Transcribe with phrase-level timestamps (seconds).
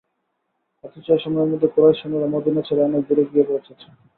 [0.83, 3.87] অথচ এ সময়ের মধ্যে কুরাইশ সৈন্যরা মদীনা ছেড়ে অনেক দূরে গিয়ে পৌঁছেছে।